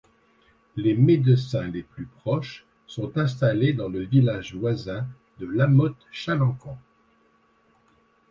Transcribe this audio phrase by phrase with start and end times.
[0.77, 5.05] Les médecins les plus proches sont installés dans le village voisin
[5.37, 6.79] de La Motte-Chalancon.